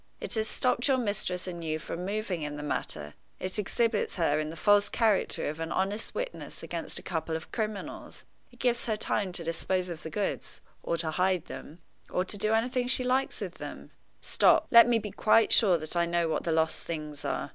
It 0.19 0.33
has 0.33 0.47
stopped 0.47 0.87
your 0.87 0.97
mistress 0.97 1.45
and 1.45 1.63
you 1.63 1.77
from 1.77 2.03
moving 2.07 2.41
in 2.41 2.55
the 2.55 2.63
matter; 2.63 3.13
it 3.39 3.59
exhibits 3.59 4.15
her 4.15 4.39
in 4.39 4.49
the 4.49 4.55
false 4.57 4.89
character 4.89 5.47
of 5.47 5.59
an 5.59 5.71
honest 5.71 6.15
witness 6.15 6.63
against 6.63 6.97
a 6.97 7.03
couple 7.03 7.35
of 7.35 7.51
criminals; 7.51 8.23
it 8.51 8.57
gives 8.57 8.87
her 8.87 8.95
time 8.97 9.31
to 9.33 9.43
dispose 9.43 9.89
of 9.89 10.01
the 10.01 10.09
goods, 10.09 10.59
or 10.81 10.97
to 10.97 11.11
hide 11.11 11.45
them, 11.45 11.83
or 12.09 12.25
to 12.25 12.35
do 12.35 12.51
anything 12.51 12.87
she 12.87 13.03
likes 13.03 13.41
with 13.41 13.59
them. 13.59 13.91
Stop! 14.21 14.65
let 14.71 14.87
me 14.87 14.97
be 14.97 15.11
quite 15.11 15.53
sure 15.53 15.77
that 15.77 15.95
I 15.95 16.07
know 16.07 16.27
what 16.27 16.45
the 16.45 16.51
lost 16.51 16.83
things 16.83 17.23
are. 17.23 17.49